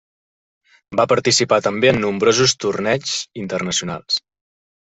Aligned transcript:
Va 0.99 1.05
participar 1.11 1.59
també 1.67 1.91
en 1.93 2.01
nombrosos 2.05 2.55
torneigs 2.65 3.15
internacionals. 3.45 4.21